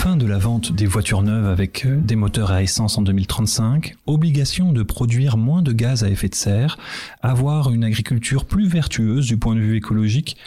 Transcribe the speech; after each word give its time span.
Fin 0.00 0.16
de 0.16 0.24
la 0.24 0.38
vente 0.38 0.72
des 0.72 0.86
voitures 0.86 1.22
neuves 1.22 1.44
avec 1.44 1.84
euh, 1.84 2.00
des 2.00 2.16
moteurs 2.16 2.50
à 2.50 2.62
essence 2.62 2.96
en 2.96 3.02
2035, 3.02 3.96
obligation 4.06 4.72
de 4.72 4.82
produire 4.82 5.36
moins 5.36 5.60
de 5.60 5.74
gaz 5.74 6.04
à 6.04 6.08
effet 6.08 6.30
de 6.30 6.34
serre, 6.34 6.78
avoir 7.20 7.70
une 7.70 7.84
agriculture 7.84 8.46
plus 8.46 8.66
vertueuse 8.66 9.26
du 9.26 9.36
point 9.36 9.54
de 9.54 9.60
vue 9.60 9.76
écologique, 9.76 10.38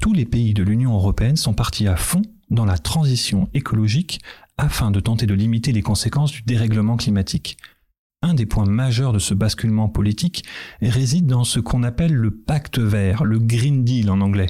tous 0.00 0.12
les 0.12 0.24
pays 0.24 0.54
de 0.54 0.62
l'Union 0.62 0.94
européenne 0.94 1.34
sont 1.34 1.52
partis 1.52 1.88
à 1.88 1.96
fond 1.96 2.22
dans 2.50 2.64
la 2.64 2.78
transition 2.78 3.48
écologique 3.54 4.20
afin 4.56 4.92
de 4.92 5.00
tenter 5.00 5.26
de 5.26 5.34
limiter 5.34 5.72
les 5.72 5.82
conséquences 5.82 6.30
du 6.30 6.42
dérèglement 6.42 6.96
climatique. 6.96 7.56
Un 8.22 8.34
des 8.34 8.46
points 8.46 8.66
majeurs 8.66 9.12
de 9.12 9.18
ce 9.18 9.34
basculement 9.34 9.88
politique 9.88 10.44
réside 10.80 11.26
dans 11.26 11.42
ce 11.42 11.58
qu'on 11.58 11.82
appelle 11.82 12.14
le 12.14 12.30
pacte 12.30 12.78
vert, 12.78 13.24
le 13.24 13.40
Green 13.40 13.82
Deal 13.82 14.12
en 14.12 14.20
anglais. 14.20 14.46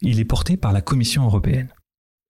Il 0.00 0.20
est 0.20 0.24
porté 0.24 0.56
par 0.56 0.72
la 0.72 0.80
Commission 0.80 1.26
européenne. 1.26 1.68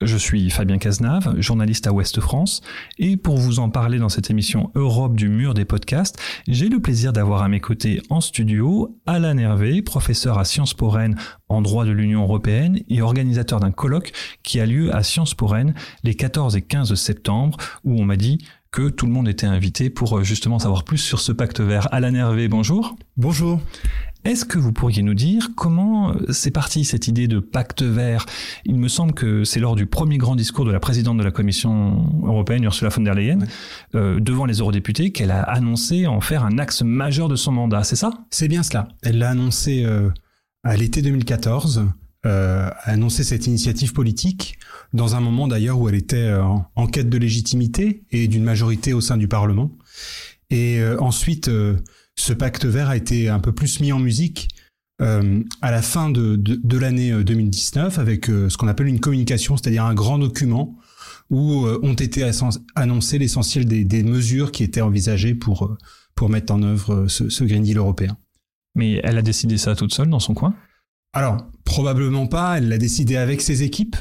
Je 0.03 0.17
suis 0.17 0.49
Fabien 0.49 0.79
Cazenave, 0.79 1.39
journaliste 1.43 1.87
à 1.87 1.93
Ouest 1.93 2.21
France, 2.21 2.63
et 2.99 3.19
pour 3.19 3.37
vous 3.37 3.59
en 3.59 3.69
parler 3.69 3.99
dans 3.99 4.09
cette 4.09 4.31
émission 4.31 4.71
Europe 4.75 5.15
du 5.15 5.29
mur 5.29 5.53
des 5.53 5.67
podcasts, 5.67 6.19
j'ai 6.49 6.71
le 6.71 6.81
plaisir 6.81 7.13
d'avoir 7.13 7.43
à 7.43 7.49
mes 7.51 7.61
côtés 7.61 8.01
en 8.09 8.23
studio 8.23 8.99
Alain 9.05 9.37
Hervé, 9.37 9.83
professeur 9.83 10.39
à 10.39 10.47
Sciences 10.47 10.73
Po 10.73 10.89
Rennes 10.89 11.19
en 11.51 11.61
droit 11.61 11.85
de 11.85 11.91
l'Union 11.91 12.23
européenne 12.23 12.81
et 12.89 13.03
organisateur 13.03 13.61
d'un 13.61 13.73
colloque 13.73 14.13
qui 14.43 14.59
a 14.59 14.65
lieu 14.65 14.95
à 14.95 15.03
Sciences 15.03 15.35
Po 15.35 15.47
Rennes 15.47 15.75
les 16.03 16.15
14 16.15 16.57
et 16.57 16.63
15 16.63 16.95
septembre, 16.95 17.59
où 17.85 18.01
on 18.01 18.07
m'a 18.07 18.17
dit 18.17 18.39
que 18.71 18.89
tout 18.89 19.05
le 19.05 19.13
monde 19.13 19.29
était 19.29 19.47
invité 19.47 19.91
pour 19.91 20.17
euh, 20.17 20.23
justement 20.23 20.59
savoir 20.59 20.85
plus 20.85 20.99
sur 20.99 21.21
ce 21.21 21.33
pacte 21.33 21.61
vert. 21.61 21.89
Alain 21.93 22.15
Hervé, 22.15 22.49
bonjour. 22.49 22.97
Bonjour. 23.19 23.61
Est-ce 24.25 24.45
que 24.45 24.59
vous 24.59 24.73
pourriez 24.73 25.03
nous 25.03 25.15
dire 25.15 25.51
comment 25.57 26.11
euh, 26.11 26.27
c'est 26.31 26.51
parti 26.51 26.85
cette 26.85 27.09
idée 27.09 27.27
de 27.27 27.39
pacte 27.41 27.83
vert? 27.83 28.27
Il 28.67 28.77
me 28.77 28.89
semble 28.89 29.15
que 29.15 29.45
c'est 29.45 29.61
lors 29.61 29.77
du 29.77 29.87
premier 29.87 30.19
grand 30.19 30.37
discours 30.37 30.67
de 30.67 30.71
la 30.71 30.79
présidente 30.81 31.17
de 31.17 31.23
la 31.23 31.31
Commission 31.31 32.07
européenne, 32.23 32.63
Ursula 32.65 32.91
von 32.91 33.03
der 33.03 33.15
Leyen, 33.15 33.39
euh, 33.95 34.21
devant 34.21 34.45
les 34.45 34.59
eurodéputés, 34.59 35.11
qu'elle 35.11 35.31
a 35.31 35.43
annoncé 35.43 36.07
en 36.07 36.21
faire 36.21 36.45
un 36.45 36.59
axe 36.59 36.83
majeur 36.83 37.29
de 37.29 37.37
son 37.37 37.53
mandat, 37.53 37.83
c'est 37.83 37.97
ça? 37.97 38.13
C'est 38.31 38.49
bien 38.49 38.63
cela. 38.63 38.89
Elle 39.03 39.19
l'a 39.19 39.31
annoncé 39.31 39.85
euh, 39.87 40.11
à 40.65 40.77
l'été 40.77 41.01
2014, 41.01 41.87
euh, 42.27 42.69
a 42.69 42.91
annoncé 42.91 43.25
cette 43.25 43.47
initiative 43.47 43.95
politique 43.95 44.59
dans 44.93 45.17
un 45.17 45.21
moment 45.21 45.49
d'ailleurs 45.49 45.81
où 45.81 45.89
elle 45.89 45.95
était 45.95 46.35
en, 46.35 46.67
en, 46.77 46.87
quête 46.89 47.09
de 47.09 47.17
légitimité 47.17 48.05
et 48.11 48.29
d'une 48.29 48.45
majorité 48.45 48.93
au 48.93 49.01
sein 49.01 49.17
du 49.17 49.29
Parlement. 49.29 49.71
Et 50.51 50.83
ensuite 50.99 51.49
ce 52.21 52.33
pacte 52.33 52.67
vert 52.67 52.89
a 52.89 52.97
été 52.97 53.29
un 53.29 53.41
peu 53.41 53.53
plus 53.53 53.81
mis 53.81 53.93
en 53.93 53.99
musique 53.99 54.49
euh, 55.01 55.43
à 55.63 55.71
la 55.71 55.81
fin 55.81 56.11
de, 56.11 56.37
de, 56.37 56.61
de 56.63 56.79
l'année 56.79 57.13
2019 57.25 57.97
euh, 57.97 58.01
avec 58.01 58.29
euh, 58.29 58.51
ce 58.51 58.59
qu'on 58.59 58.69
appelle 58.69 58.89
une 58.89 59.01
communication, 59.01 59.57
c'est-à-dire 59.57 59.85
un 59.85 59.95
grand 59.95 60.19
document 60.19 60.77
où 61.31 61.65
euh, 61.65 61.81
ont 61.83 61.95
été 61.95 62.29
annoncées 62.75 63.19
l'essentiel 63.19 63.65
des, 63.65 63.85
des, 63.85 64.03
mesures 64.03 64.53
qui 64.53 64.63
étaient 64.63 64.83
envisagées 64.83 65.35
pour, 65.35 65.77
pour 66.15 66.29
mettre 66.29 66.53
en 66.53 66.63
œuvre 66.63 67.07
ce, 67.07 67.31
ce 67.31 67.45
Green 67.45 67.63
Deal 67.63 67.79
européen. 67.79 68.19
Mais 68.75 69.01
elle 69.03 69.17
a 69.17 69.23
décidé 69.23 69.57
ça 69.57 69.75
toute 69.75 69.95
seule 69.95 70.11
dans 70.11 70.21
son 70.21 70.35
coin? 70.35 70.55
Alors, 71.13 71.39
probablement 71.65 72.27
pas, 72.27 72.59
elle 72.59 72.69
l'a 72.69 72.79
décidé 72.79 73.17
avec 73.17 73.41
ses 73.41 73.63
équipes. 73.63 73.97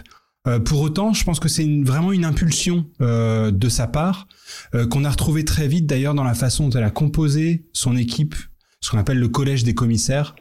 Euh, 0.48 0.60
pour 0.60 0.82
autant, 0.82 1.14
je 1.14 1.24
pense 1.24 1.40
que 1.40 1.50
c'est 1.50 1.68
vraiment 1.84 2.12
une 2.12 2.26
impulsion 2.26 2.86
euh, 3.02 3.52
de 3.52 3.70
sa 3.70 3.88
part 3.88 4.28
euh, 4.74 4.88
qu'on 4.88 5.04
a 5.04 5.10
retrouvé 5.10 5.44
très 5.44 5.68
vite 5.68 5.86
d'ailleurs 5.86 6.14
dans 6.14 6.24
la 6.24 6.34
façon 6.34 6.70
dont 6.70 6.78
elle 6.78 6.86
a 6.86 6.92
composé 6.92 7.68
son 7.74 7.98
équipe, 7.98 8.36
ce 8.82 8.90
qu'on 8.90 8.98
appelle 8.98 9.20
le 9.20 9.28
collège 9.28 9.64
des 9.64 9.74
commissaires, 9.74 10.36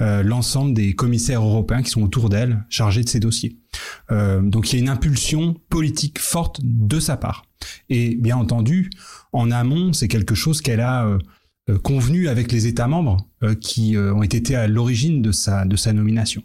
l'ensemble 0.00 0.74
des 0.74 0.94
commissaires 0.94 1.42
européens 1.42 1.82
qui 1.82 1.90
sont 1.90 2.02
autour 2.02 2.28
d'elle, 2.28 2.64
chargés 2.68 3.02
de 3.02 3.08
ces 3.08 3.18
dossiers. 3.18 3.58
Donc 4.10 4.70
il 4.70 4.76
y 4.76 4.78
a 4.78 4.82
une 4.82 4.88
impulsion 4.88 5.56
politique 5.70 6.20
forte 6.20 6.60
de 6.62 7.00
sa 7.00 7.16
part. 7.16 7.46
Et 7.88 8.14
bien 8.14 8.36
entendu, 8.36 8.90
en 9.32 9.50
amont, 9.50 9.92
c'est 9.92 10.06
quelque 10.06 10.36
chose 10.36 10.60
qu'elle 10.60 10.82
a 10.82 11.18
convenu 11.82 12.28
avec 12.28 12.52
les 12.52 12.68
États 12.68 12.86
membres 12.86 13.28
qui 13.60 13.96
ont 13.96 14.22
été 14.22 14.54
à 14.54 14.68
l'origine 14.68 15.20
de 15.20 15.32
sa 15.32 15.92
nomination. 15.92 16.44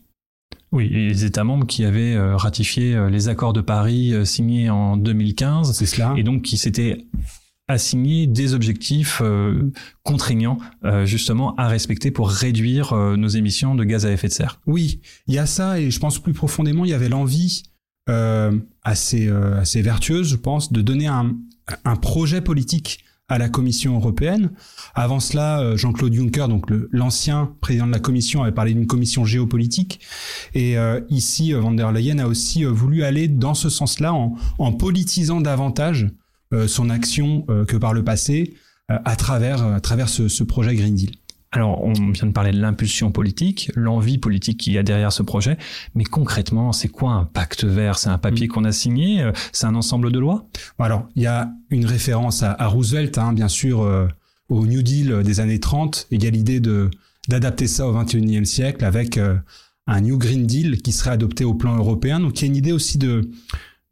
Oui, 0.73 0.89
les 0.89 1.23
États 1.23 1.43
membres 1.43 1.67
qui 1.67 1.85
avaient 1.85 2.15
euh, 2.15 2.35
ratifié 2.35 2.95
euh, 2.95 3.09
les 3.09 3.29
accords 3.29 3.53
de 3.53 3.61
Paris 3.61 4.13
euh, 4.13 4.25
signés 4.25 4.69
en 4.69 4.97
2015. 4.97 5.71
C'est 5.71 5.85
cela. 5.85 6.15
Et 6.17 6.23
donc 6.23 6.41
qui 6.41 6.57
s'étaient 6.57 7.05
assignés 7.67 8.27
des 8.27 8.53
objectifs 8.53 9.21
euh, 9.23 9.71
contraignants 10.03 10.57
euh, 10.83 11.05
justement 11.05 11.55
à 11.55 11.67
respecter 11.67 12.11
pour 12.11 12.29
réduire 12.29 12.93
euh, 12.93 13.15
nos 13.15 13.29
émissions 13.29 13.75
de 13.75 13.83
gaz 13.83 14.05
à 14.05 14.11
effet 14.11 14.27
de 14.27 14.33
serre. 14.33 14.59
Oui, 14.65 14.99
il 15.27 15.35
y 15.35 15.39
a 15.39 15.45
ça 15.45 15.79
et 15.79 15.89
je 15.89 15.99
pense 15.99 16.19
plus 16.19 16.33
profondément 16.33 16.85
il 16.85 16.91
y 16.91 16.93
avait 16.93 17.09
l'envie 17.09 17.63
assez 18.83 19.29
assez 19.29 19.81
vertueuse, 19.81 20.27
je 20.27 20.35
pense, 20.35 20.73
de 20.73 20.81
donner 20.81 21.07
un, 21.07 21.37
un 21.85 21.95
projet 21.95 22.41
politique 22.41 23.05
à 23.29 23.37
la 23.37 23.49
Commission 23.49 23.95
européenne. 23.95 24.51
Avant 24.95 25.19
cela, 25.19 25.59
euh, 25.61 25.77
Jean-Claude 25.77 26.13
Juncker, 26.13 26.47
donc 26.47 26.65
l'ancien 26.91 27.55
président 27.61 27.87
de 27.87 27.91
la 27.91 27.99
Commission, 27.99 28.43
avait 28.43 28.51
parlé 28.51 28.73
d'une 28.73 28.87
commission 28.87 29.25
géopolitique. 29.25 30.01
Et 30.53 30.77
euh, 30.77 30.99
ici, 31.09 31.53
euh, 31.53 31.59
Van 31.59 31.71
der 31.71 31.91
Leyen 31.91 32.19
a 32.19 32.27
aussi 32.27 32.63
voulu 32.65 33.03
aller 33.03 33.27
dans 33.27 33.53
ce 33.53 33.69
sens-là, 33.69 34.13
en, 34.13 34.35
en, 34.59 34.71
politisant 34.73 35.41
davantage 35.41 36.07
euh, 36.53 36.67
son 36.67 36.89
action 36.89 37.45
euh, 37.49 37.65
que 37.65 37.77
par 37.77 37.93
le 37.93 38.03
passé 38.03 38.55
à 38.89 39.15
travers, 39.15 39.63
à 39.63 39.79
travers 39.79 40.09
ce, 40.09 40.27
ce 40.27 40.43
projet 40.43 40.75
Green 40.75 40.93
Deal. 40.93 41.11
Alors, 41.53 41.83
on 41.83 41.93
vient 41.93 42.27
de 42.27 42.31
parler 42.31 42.51
de 42.51 42.59
l'impulsion 42.59 43.11
politique, 43.11 43.71
l'envie 43.75 44.17
politique 44.17 44.59
qu'il 44.59 44.73
y 44.73 44.79
a 44.79 44.83
derrière 44.83 45.13
ce 45.13 45.21
projet, 45.21 45.57
mais 45.93 46.03
concrètement, 46.03 46.73
c'est 46.73 46.87
quoi 46.87 47.11
un 47.11 47.25
pacte 47.25 47.63
vert? 47.63 47.99
C'est 47.99 48.09
un 48.09 48.17
papier 48.17 48.47
mmh. 48.47 48.49
qu'on 48.49 48.63
a 48.63 48.71
signé 48.71 49.21
euh, 49.21 49.31
C'est 49.51 49.67
un 49.67 49.75
ensemble 49.75 50.11
de 50.11 50.17
lois? 50.17 50.47
Alors, 50.79 51.07
il 51.15 51.21
y 51.21 51.27
a 51.27 51.51
une 51.69 51.85
référence 51.85 52.41
à, 52.41 52.53
à 52.53 52.65
Roosevelt, 52.65 53.19
hein, 53.19 53.33
bien 53.33 53.47
sûr, 53.47 53.83
euh, 53.83 54.07
au 54.49 54.65
New 54.65 54.81
Deal 54.81 55.21
des 55.21 55.39
années 55.41 55.59
30. 55.59 56.07
Il 56.09 56.23
y 56.23 56.27
a 56.27 56.31
l'idée 56.31 56.59
de 56.59 56.89
d'adapter 57.29 57.67
ça 57.67 57.87
au 57.87 57.93
21e 57.93 58.45
siècle 58.45 58.83
avec 58.83 59.17
euh, 59.17 59.35
un 59.85 60.01
New 60.01 60.17
Green 60.17 60.47
Deal 60.47 60.81
qui 60.81 60.91
serait 60.91 61.11
adopté 61.11 61.45
au 61.45 61.53
plan 61.53 61.77
européen. 61.77 62.19
Donc, 62.19 62.41
il 62.41 62.45
y 62.45 62.45
a 62.45 62.47
une 62.47 62.55
idée 62.55 62.71
aussi 62.71 62.97
de 62.97 63.29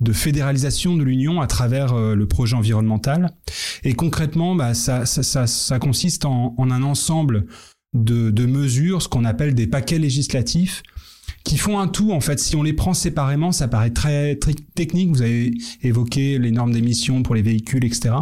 de 0.01 0.13
fédéralisation 0.13 0.97
de 0.97 1.03
l'Union 1.03 1.41
à 1.41 1.47
travers 1.47 1.93
euh, 1.93 2.15
le 2.15 2.27
projet 2.27 2.55
environnemental. 2.55 3.29
Et 3.83 3.93
concrètement, 3.93 4.55
bah, 4.55 4.73
ça, 4.73 5.05
ça, 5.05 5.23
ça, 5.23 5.47
ça, 5.47 5.79
consiste 5.79 6.25
en, 6.25 6.55
en, 6.57 6.71
un 6.71 6.83
ensemble 6.83 7.45
de, 7.93 8.31
de 8.31 8.45
mesures, 8.45 9.01
ce 9.01 9.07
qu'on 9.07 9.25
appelle 9.25 9.53
des 9.53 9.67
paquets 9.67 9.99
législatifs, 9.99 10.81
qui 11.43 11.57
font 11.57 11.79
un 11.79 11.87
tout. 11.87 12.11
En 12.11 12.19
fait, 12.19 12.39
si 12.39 12.55
on 12.55 12.63
les 12.63 12.73
prend 12.73 12.93
séparément, 12.93 13.51
ça 13.51 13.67
paraît 13.67 13.91
très, 13.91 14.35
très 14.35 14.53
technique. 14.75 15.09
Vous 15.09 15.21
avez 15.21 15.53
évoqué 15.83 16.39
les 16.39 16.51
normes 16.51 16.71
d'émission 16.71 17.23
pour 17.23 17.35
les 17.35 17.41
véhicules, 17.41 17.85
etc. 17.85 18.15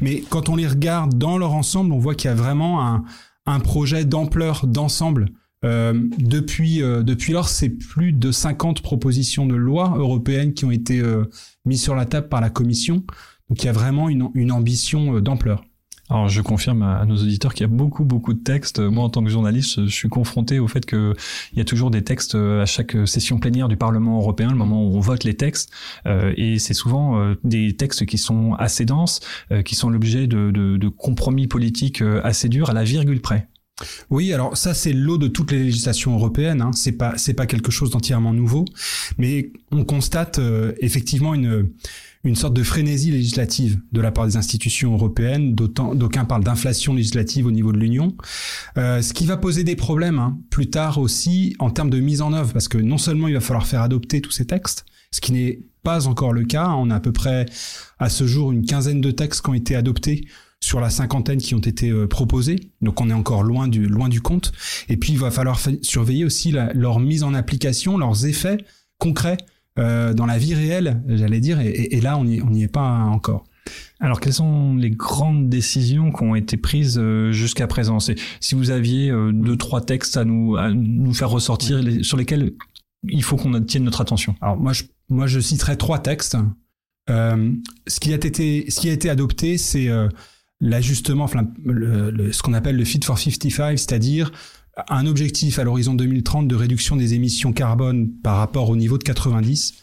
Mais 0.00 0.22
quand 0.28 0.48
on 0.48 0.56
les 0.56 0.66
regarde 0.66 1.16
dans 1.16 1.38
leur 1.38 1.52
ensemble, 1.52 1.92
on 1.92 1.98
voit 1.98 2.14
qu'il 2.14 2.28
y 2.28 2.32
a 2.32 2.36
vraiment 2.36 2.86
un, 2.86 3.04
un 3.46 3.60
projet 3.60 4.04
d'ampleur, 4.04 4.66
d'ensemble 4.66 5.26
depuis, 5.62 6.82
euh, 6.82 7.02
depuis 7.02 7.32
lors, 7.32 7.48
c'est 7.48 7.68
plus 7.68 8.12
de 8.12 8.32
50 8.32 8.82
propositions 8.82 9.46
de 9.46 9.54
loi 9.54 9.94
européennes 9.96 10.54
qui 10.54 10.64
ont 10.64 10.70
été 10.70 11.00
euh, 11.00 11.24
mises 11.64 11.82
sur 11.82 11.94
la 11.94 12.06
table 12.06 12.28
par 12.28 12.40
la 12.40 12.50
Commission. 12.50 13.04
Donc 13.48 13.62
il 13.62 13.66
y 13.66 13.68
a 13.68 13.72
vraiment 13.72 14.08
une, 14.08 14.30
une 14.34 14.52
ambition 14.52 15.16
euh, 15.16 15.20
d'ampleur. 15.20 15.64
Alors 16.08 16.28
je 16.28 16.42
confirme 16.42 16.82
à, 16.82 17.04
nos 17.04 17.16
auditeurs 17.16 17.54
qu'il 17.54 17.62
y 17.62 17.70
a 17.70 17.72
beaucoup 17.72 18.04
beaucoup 18.04 18.34
de 18.34 18.42
textes. 18.42 18.80
Moi 18.80 19.04
en 19.04 19.10
tant 19.10 19.22
que 19.22 19.30
journaliste, 19.30 19.86
je 19.86 19.94
suis 19.94 20.08
confronté 20.08 20.58
au 20.58 20.66
fait 20.66 20.84
qu'il 20.84 21.14
y 21.54 21.60
a 21.60 21.64
toujours 21.64 21.92
des 21.92 22.02
textes 22.02 22.34
à 22.34 22.66
chaque 22.66 22.96
session 23.06 23.38
plénière 23.38 23.68
du 23.68 23.76
Parlement 23.76 24.18
européen, 24.18 24.50
le 24.50 24.56
moment 24.56 24.84
où 24.84 24.96
on 24.96 25.00
vote 25.00 25.22
les 25.22 25.34
textes, 25.34 25.70
euh, 26.06 26.34
et 26.36 26.58
c'est 26.58 26.74
souvent 26.74 27.20
euh, 27.20 27.34
des 27.44 27.76
textes 27.76 28.06
qui 28.06 28.18
sont 28.18 28.54
assez 28.54 28.84
denses, 28.84 29.20
euh, 29.52 29.62
qui 29.62 29.76
sont 29.76 29.88
l'objet 29.88 30.26
de, 30.26 30.50
de, 30.50 30.76
de, 30.76 30.88
compromis 30.88 31.46
politiques 31.46 32.02
assez 32.24 32.48
durs 32.48 32.70
à 32.70 32.72
la 32.72 32.82
virgule 32.82 33.20
près. 33.20 33.46
Oui, 34.10 34.32
alors 34.32 34.56
ça 34.56 34.74
c'est 34.74 34.92
l'eau 34.92 35.18
de 35.18 35.28
toutes 35.28 35.52
les 35.52 35.64
législations 35.64 36.14
européennes. 36.14 36.60
Hein. 36.60 36.70
C'est 36.74 36.92
pas 36.92 37.14
c'est 37.16 37.34
pas 37.34 37.46
quelque 37.46 37.70
chose 37.70 37.90
d'entièrement 37.90 38.32
nouveau, 38.32 38.64
mais 39.18 39.52
on 39.70 39.84
constate 39.84 40.38
euh, 40.38 40.72
effectivement 40.80 41.34
une 41.34 41.70
une 42.22 42.36
sorte 42.36 42.54
de 42.54 42.62
frénésie 42.62 43.10
législative 43.10 43.80
de 43.92 44.00
la 44.00 44.12
part 44.12 44.26
des 44.26 44.36
institutions 44.36 44.92
européennes. 44.92 45.54
D'aucuns 45.54 46.26
parlent 46.26 46.44
d'inflation 46.44 46.92
législative 46.94 47.46
au 47.46 47.50
niveau 47.50 47.72
de 47.72 47.78
l'Union, 47.78 48.14
euh, 48.76 49.00
ce 49.00 49.14
qui 49.14 49.24
va 49.24 49.36
poser 49.36 49.64
des 49.64 49.76
problèmes 49.76 50.18
hein, 50.18 50.38
plus 50.50 50.68
tard 50.68 50.98
aussi 50.98 51.56
en 51.58 51.70
termes 51.70 51.90
de 51.90 51.98
mise 51.98 52.20
en 52.20 52.32
œuvre, 52.32 52.52
parce 52.52 52.68
que 52.68 52.78
non 52.78 52.98
seulement 52.98 53.28
il 53.28 53.34
va 53.34 53.40
falloir 53.40 53.66
faire 53.66 53.80
adopter 53.80 54.20
tous 54.20 54.32
ces 54.32 54.44
textes, 54.44 54.84
ce 55.10 55.20
qui 55.20 55.32
n'est 55.32 55.60
pas 55.82 56.08
encore 56.08 56.32
le 56.32 56.44
cas. 56.44 56.68
On 56.68 56.90
a 56.90 56.96
à 56.96 57.00
peu 57.00 57.12
près 57.12 57.46
à 57.98 58.10
ce 58.10 58.26
jour 58.26 58.52
une 58.52 58.66
quinzaine 58.66 59.00
de 59.00 59.10
textes 59.10 59.42
qui 59.42 59.50
ont 59.50 59.54
été 59.54 59.74
adoptés 59.74 60.26
sur 60.62 60.80
la 60.80 60.90
cinquantaine 60.90 61.38
qui 61.38 61.54
ont 61.54 61.60
été 61.60 61.90
euh, 61.90 62.06
proposés. 62.06 62.56
Donc 62.80 63.00
on 63.00 63.08
est 63.10 63.14
encore 63.14 63.42
loin 63.42 63.68
du, 63.68 63.86
loin 63.86 64.08
du 64.08 64.20
compte. 64.20 64.52
Et 64.88 64.96
puis 64.96 65.12
il 65.12 65.18
va 65.18 65.30
falloir 65.30 65.60
surveiller 65.82 66.24
aussi 66.24 66.50
la, 66.50 66.72
leur 66.74 67.00
mise 67.00 67.22
en 67.22 67.34
application, 67.34 67.98
leurs 67.98 68.26
effets 68.26 68.58
concrets 68.98 69.38
euh, 69.78 70.12
dans 70.12 70.26
la 70.26 70.38
vie 70.38 70.54
réelle, 70.54 71.02
j'allais 71.08 71.40
dire. 71.40 71.60
Et, 71.60 71.94
et, 71.94 72.00
là, 72.00 72.18
on 72.18 72.24
n'y 72.24 72.42
on 72.42 72.52
est 72.54 72.68
pas 72.68 73.04
encore. 73.04 73.44
Alors, 74.00 74.20
quelles 74.20 74.32
sont 74.34 74.74
les 74.76 74.90
grandes 74.90 75.48
décisions 75.48 76.10
qui 76.12 76.22
ont 76.22 76.34
été 76.34 76.56
prises 76.56 76.98
euh, 76.98 77.30
jusqu'à 77.32 77.66
présent? 77.66 77.98
Si 78.00 78.54
vous 78.54 78.70
aviez 78.70 79.10
euh, 79.10 79.32
deux, 79.32 79.56
trois 79.56 79.80
textes 79.80 80.16
à 80.16 80.24
nous, 80.24 80.56
à 80.56 80.70
nous 80.70 81.14
faire 81.14 81.30
ressortir, 81.30 81.80
les, 81.80 82.02
sur 82.02 82.16
lesquels 82.16 82.52
il 83.08 83.22
faut 83.22 83.36
qu'on 83.36 83.58
tienne 83.62 83.84
notre 83.84 84.00
attention. 84.00 84.34
Alors, 84.40 84.56
moi, 84.56 84.72
je, 84.72 84.84
moi, 85.08 85.26
je 85.26 85.40
citerai 85.40 85.76
trois 85.76 85.98
textes. 85.98 86.36
ce, 87.08 88.00
qui 88.00 88.12
a 88.12 88.16
été, 88.16 88.70
ce 88.70 88.80
qui 88.80 88.90
a 88.90 88.92
été 88.92 89.08
adopté, 89.08 89.56
c'est 89.56 89.88
l'ajustement, 90.60 91.24
enfin, 91.24 91.46
ce 91.66 92.42
qu'on 92.42 92.54
appelle 92.54 92.76
le 92.76 92.84
Fit 92.84 93.00
for 93.02 93.18
55, 93.18 93.78
c'est-à-dire 93.78 94.30
un 94.88 95.06
objectif 95.06 95.58
à 95.58 95.64
l'horizon 95.64 95.94
2030 95.94 96.48
de 96.48 96.54
réduction 96.54 96.96
des 96.96 97.14
émissions 97.14 97.52
carbone 97.52 98.10
par 98.22 98.36
rapport 98.36 98.70
au 98.70 98.76
niveau 98.76 98.98
de 98.98 99.04
90 99.04 99.74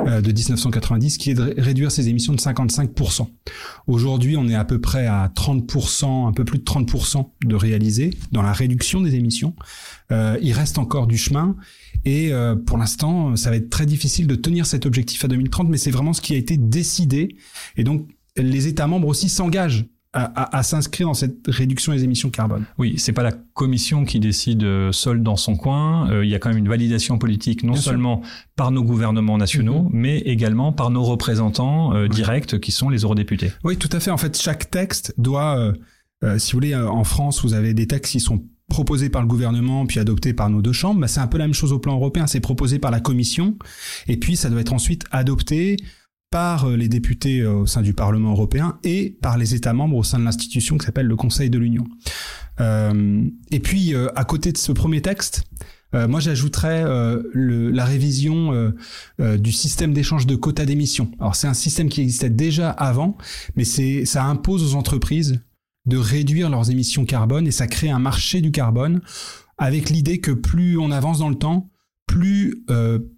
euh, 0.00 0.20
de 0.20 0.32
1990 0.32 1.18
qui 1.18 1.30
est 1.30 1.34
de 1.34 1.54
réduire 1.58 1.90
ses 1.90 2.08
émissions 2.08 2.32
de 2.32 2.38
55%. 2.38 3.26
Aujourd'hui, 3.86 4.36
on 4.36 4.48
est 4.48 4.54
à 4.54 4.64
peu 4.64 4.80
près 4.80 5.06
à 5.06 5.30
30%, 5.34 6.28
un 6.28 6.32
peu 6.32 6.44
plus 6.44 6.58
de 6.58 6.64
30% 6.64 7.28
de 7.44 7.54
réaliser 7.54 8.10
dans 8.30 8.42
la 8.42 8.52
réduction 8.52 9.00
des 9.00 9.16
émissions. 9.16 9.54
Euh, 10.10 10.38
il 10.40 10.52
reste 10.52 10.78
encore 10.78 11.06
du 11.06 11.18
chemin 11.18 11.56
et 12.04 12.32
euh, 12.32 12.54
pour 12.54 12.78
l'instant, 12.78 13.36
ça 13.36 13.50
va 13.50 13.56
être 13.56 13.70
très 13.70 13.86
difficile 13.86 14.26
de 14.26 14.34
tenir 14.34 14.66
cet 14.66 14.86
objectif 14.86 15.24
à 15.24 15.28
2030, 15.28 15.68
mais 15.68 15.78
c'est 15.78 15.90
vraiment 15.90 16.12
ce 16.12 16.20
qui 16.20 16.34
a 16.34 16.38
été 16.38 16.56
décidé 16.56 17.36
et 17.76 17.84
donc 17.84 18.08
les 18.36 18.68
États 18.68 18.86
membres 18.86 19.08
aussi 19.08 19.28
s'engagent 19.28 19.84
à, 20.14 20.62
s'inscrire 20.62 21.06
dans 21.06 21.14
cette 21.14 21.46
réduction 21.46 21.92
des 21.92 22.04
émissions 22.04 22.28
carbone. 22.28 22.64
Oui, 22.76 22.94
c'est 22.98 23.12
pas 23.12 23.22
la 23.22 23.32
Commission 23.32 24.04
qui 24.04 24.20
décide 24.20 24.62
euh, 24.62 24.92
seule 24.92 25.22
dans 25.22 25.36
son 25.36 25.56
coin. 25.56 26.10
Euh, 26.10 26.24
il 26.24 26.30
y 26.30 26.34
a 26.34 26.38
quand 26.38 26.50
même 26.50 26.58
une 26.58 26.68
validation 26.68 27.18
politique, 27.18 27.62
non 27.62 27.76
seulement 27.76 28.20
par 28.54 28.70
nos 28.72 28.82
gouvernements 28.82 29.38
nationaux, 29.38 29.84
mm-hmm. 29.84 29.90
mais 29.92 30.18
également 30.18 30.72
par 30.72 30.90
nos 30.90 31.02
représentants 31.02 31.94
euh, 31.94 32.08
directs, 32.08 32.60
qui 32.60 32.72
sont 32.72 32.90
les 32.90 33.00
eurodéputés. 33.00 33.52
Oui, 33.64 33.78
tout 33.78 33.88
à 33.92 34.00
fait. 34.00 34.10
En 34.10 34.18
fait, 34.18 34.38
chaque 34.38 34.70
texte 34.70 35.14
doit, 35.16 35.72
si 36.38 36.52
vous 36.52 36.56
voulez, 36.56 36.76
en 36.76 37.04
France, 37.04 37.42
vous 37.42 37.54
avez 37.54 37.72
des 37.72 37.86
textes 37.86 38.12
qui 38.12 38.20
sont 38.20 38.42
proposés 38.68 39.10
par 39.10 39.22
le 39.22 39.28
gouvernement 39.28 39.86
puis 39.86 40.00
adoptés 40.00 40.32
par 40.32 40.50
nos 40.50 40.62
deux 40.62 40.72
chambres. 40.72 41.00
Bah, 41.00 41.08
c'est 41.08 41.20
un 41.20 41.26
peu 41.26 41.38
la 41.38 41.44
même 41.44 41.54
chose 41.54 41.72
au 41.72 41.78
plan 41.78 41.94
européen. 41.94 42.26
C'est 42.26 42.40
proposé 42.40 42.78
par 42.78 42.90
la 42.90 43.00
Commission 43.00 43.56
et 44.08 44.16
puis 44.16 44.36
ça 44.36 44.50
doit 44.50 44.60
être 44.60 44.72
ensuite 44.72 45.04
adopté 45.10 45.76
par 46.32 46.64
euh, 46.64 46.76
les 46.76 46.88
députés 46.88 47.40
euh, 47.40 47.52
au 47.58 47.66
sein 47.66 47.82
du 47.82 47.92
Parlement 47.92 48.32
européen 48.32 48.78
et 48.82 49.16
par 49.20 49.38
les 49.38 49.54
États 49.54 49.74
membres 49.74 49.96
au 49.96 50.02
sein 50.02 50.18
de 50.18 50.24
l'institution 50.24 50.78
qui 50.78 50.86
s'appelle 50.86 51.06
le 51.06 51.14
Conseil 51.14 51.50
de 51.50 51.58
l'Union. 51.58 51.86
Euh, 52.60 53.24
et 53.52 53.60
puis, 53.60 53.94
à 53.94 54.24
côté 54.24 54.50
de 54.50 54.58
ce 54.58 54.72
premier 54.72 55.00
texte, 55.00 55.44
moi, 55.94 56.20
j'ajouterais 56.20 56.84
la 57.34 57.84
révision 57.84 58.72
du 59.18 59.52
système 59.52 59.92
d'échange 59.92 60.26
de 60.26 60.36
quotas 60.36 60.64
d'émissions. 60.64 61.10
Alors, 61.20 61.36
c'est 61.36 61.48
un 61.48 61.54
système 61.54 61.90
qui 61.90 62.00
existait 62.00 62.30
déjà 62.30 62.70
avant, 62.70 63.18
mais 63.56 63.64
ça 63.64 64.24
impose 64.24 64.62
aux 64.64 64.76
entreprises 64.76 65.40
de 65.84 65.96
réduire 65.98 66.48
leurs 66.48 66.70
émissions 66.70 67.04
carbone 67.04 67.46
et 67.46 67.50
ça 67.50 67.66
crée 67.66 67.90
un 67.90 67.98
marché 67.98 68.40
du 68.40 68.52
carbone 68.52 69.02
avec 69.58 69.90
l'idée 69.90 70.18
que 70.18 70.30
plus 70.30 70.78
on 70.78 70.90
avance 70.90 71.18
dans 71.18 71.28
le 71.28 71.36
temps, 71.36 71.70
plus 72.06 72.64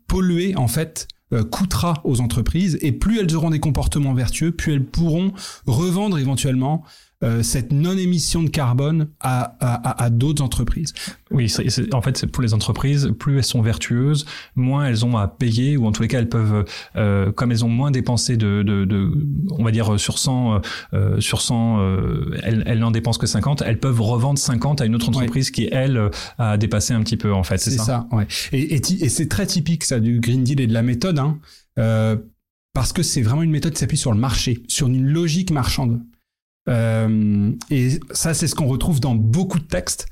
pollué 0.09 0.57
en 0.57 0.69
fait 0.69 1.07
coûtera 1.51 2.01
aux 2.05 2.21
entreprises 2.21 2.79
et 2.81 2.93
plus 2.93 3.19
elles 3.19 3.35
auront 3.35 3.51
des 3.51 3.61
comportements 3.61 4.15
vertueux, 4.15 4.53
plus 4.53 4.73
elles 4.73 4.85
pourront 4.85 5.33
revendre 5.67 6.19
éventuellement 6.19 6.85
euh, 7.25 7.43
cette 7.43 7.73
non-émission 7.73 8.43
de 8.43 8.51
carbone 8.51 9.09
à, 9.21 9.57
à, 9.61 10.05
à 10.05 10.11
d'autres 10.11 10.43
entreprises. 10.43 10.93
Oui, 11.31 11.53
en 11.93 12.03
fait, 12.03 12.17
c'est 12.17 12.27
pour 12.27 12.43
les 12.43 12.55
entreprises, 12.55 13.13
plus 13.19 13.39
elles 13.39 13.45
sont 13.45 13.63
vertueuses, 13.63 14.25
moins 14.55 14.87
elles 14.87 15.05
ont 15.05 15.17
à 15.17 15.27
payer, 15.27 15.77
ou 15.77 15.87
en 15.87 15.93
tous 15.93 16.03
les 16.03 16.09
cas, 16.09 16.19
elles 16.19 16.29
peuvent, 16.29 16.65
euh, 16.97 17.33
comme 17.33 17.51
elles 17.51 17.65
ont 17.65 17.69
moins 17.69 17.91
dépensé 17.91 18.37
de, 18.37 18.63
de, 18.63 18.85
de 18.85 19.11
on 19.51 19.65
va 19.65 19.71
dire 19.73 19.99
sur 19.99 20.19
100, 20.19 20.61
euh, 20.93 21.21
sur 21.21 21.41
100, 21.41 21.81
euh, 21.81 22.39
elles, 22.43 22.63
elles 22.67 22.79
n'en 22.79 22.91
dépensent 22.91 23.19
que 23.19 23.27
50, 23.27 23.63
elles 23.63 23.81
peuvent 23.81 24.01
revendre 24.01 24.39
50 24.39 24.81
à 24.81 24.87
une 24.87 24.95
autre 24.95 25.09
entreprise 25.09 25.51
qui, 25.51 25.69
elle, 25.73 26.11
a 26.39 26.57
dépassé 26.57 26.95
un 26.95 27.03
petit 27.03 27.17
peu, 27.17 27.33
en 27.33 27.43
fait. 27.43 27.59
C'est 27.59 27.71
ça, 27.71 27.85
ça 27.85 28.09
ouais. 28.13 28.27
Et, 28.53 28.77
et, 28.77 28.77
et 28.77 29.09
c'est 29.09 29.29
très 29.29 29.47
typique, 29.47 29.85
ça, 29.85 29.99
du 29.99 30.21
Green 30.21 30.45
Deal 30.45 30.61
et 30.61 30.67
de 30.67 30.75
la 30.75 30.83
méthode, 30.83 31.19
hein, 31.19 31.39
euh, 31.79 32.17
parce 32.73 32.93
que 32.93 33.03
c'est 33.03 33.23
vraiment 33.23 33.43
une 33.43 33.51
méthode 33.51 33.73
qui 33.73 33.79
s'appuie 33.79 33.97
sur 33.97 34.13
le 34.13 34.19
marché, 34.19 34.63
sur 34.69 34.89
une 34.89 35.07
logique 35.07 35.51
marchande. 35.51 36.01
Euh, 36.69 37.53
et 37.71 38.01
ça, 38.13 38.35
c'est 38.35 38.47
ce 38.47 38.55
qu'on 38.55 38.67
retrouve 38.67 39.01
dans 39.01 39.15
beaucoup 39.15 39.59
de 39.59 39.65
textes. 39.65 40.07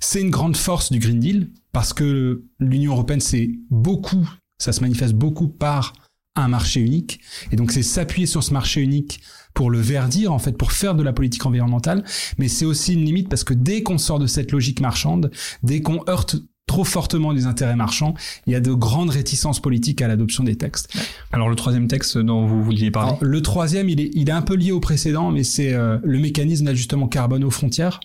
C'est 0.00 0.20
une 0.20 0.30
grande 0.30 0.56
force 0.56 0.90
du 0.90 0.98
Green 0.98 1.20
Deal 1.20 1.50
parce 1.72 1.92
que 1.92 2.44
l'Union 2.58 2.92
européenne, 2.92 3.20
c'est 3.20 3.50
beaucoup, 3.70 4.28
ça 4.58 4.72
se 4.72 4.80
manifeste 4.80 5.14
beaucoup 5.14 5.48
par 5.48 5.92
un 6.34 6.48
marché 6.48 6.80
unique. 6.80 7.20
Et 7.50 7.56
donc, 7.56 7.72
c'est 7.72 7.82
s'appuyer 7.82 8.26
sur 8.26 8.42
ce 8.42 8.52
marché 8.52 8.80
unique 8.80 9.20
pour 9.54 9.70
le 9.70 9.80
verdir, 9.80 10.32
en 10.32 10.38
fait, 10.38 10.52
pour 10.52 10.72
faire 10.72 10.94
de 10.94 11.02
la 11.02 11.12
politique 11.12 11.44
environnementale. 11.46 12.04
Mais 12.38 12.48
c'est 12.48 12.64
aussi 12.64 12.94
une 12.94 13.04
limite 13.04 13.28
parce 13.28 13.44
que 13.44 13.54
dès 13.54 13.82
qu'on 13.82 13.98
sort 13.98 14.18
de 14.18 14.26
cette 14.26 14.52
logique 14.52 14.80
marchande, 14.80 15.30
dès 15.62 15.80
qu'on 15.82 16.02
heurte 16.08 16.36
trop 16.68 16.84
fortement 16.84 17.32
les 17.32 17.46
intérêts 17.46 17.74
marchands, 17.74 18.14
il 18.46 18.52
y 18.52 18.56
a 18.56 18.60
de 18.60 18.72
grandes 18.72 19.10
réticences 19.10 19.58
politiques 19.58 20.00
à 20.02 20.06
l'adoption 20.06 20.44
des 20.44 20.54
textes. 20.54 20.96
Alors 21.32 21.48
le 21.48 21.56
troisième 21.56 21.88
texte 21.88 22.16
dont 22.18 22.46
vous 22.46 22.62
vouliez 22.62 22.92
parler 22.92 23.14
Le 23.20 23.42
troisième, 23.42 23.88
il 23.88 24.00
est, 24.00 24.10
il 24.14 24.28
est 24.28 24.32
un 24.32 24.42
peu 24.42 24.54
lié 24.54 24.70
au 24.70 24.78
précédent, 24.78 25.32
mais 25.32 25.42
c'est 25.42 25.74
euh, 25.74 25.98
le 26.04 26.20
mécanisme 26.20 26.66
d'ajustement 26.66 27.08
carbone 27.08 27.42
aux 27.42 27.50
frontières, 27.50 27.98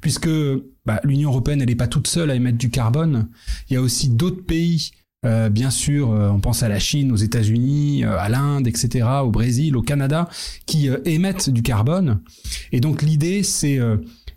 puisque 0.00 0.30
bah, 0.86 1.00
l'Union 1.04 1.30
européenne, 1.30 1.60
elle 1.60 1.68
n'est 1.68 1.76
pas 1.76 1.86
toute 1.86 2.08
seule 2.08 2.30
à 2.30 2.34
émettre 2.34 2.58
du 2.58 2.70
carbone. 2.70 3.28
Il 3.70 3.74
y 3.74 3.76
a 3.76 3.82
aussi 3.82 4.08
d'autres 4.08 4.44
pays 4.44 4.90
euh, 5.24 5.48
bien 5.48 5.70
sûr, 5.70 6.12
euh, 6.12 6.28
on 6.28 6.40
pense 6.40 6.62
à 6.62 6.68
la 6.68 6.78
Chine, 6.78 7.10
aux 7.10 7.16
États-Unis, 7.16 8.04
à 8.04 8.28
l'Inde, 8.28 8.68
etc., 8.68 9.08
au 9.24 9.30
Brésil, 9.30 9.76
au 9.76 9.82
Canada, 9.82 10.28
qui 10.66 10.88
émettent 11.04 11.50
du 11.50 11.62
carbone. 11.62 12.20
Et 12.70 12.80
donc 12.80 13.02
l'idée, 13.02 13.42
c'est 13.42 13.80